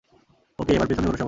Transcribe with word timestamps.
ওকে, 0.59 0.71
এবার 0.73 0.87
পেছনে 0.87 1.07
ঘোরো 1.07 1.11
সবাই। 1.11 1.19